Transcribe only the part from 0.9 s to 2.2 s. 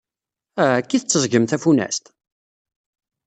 i tetteẓẓgem tafunast?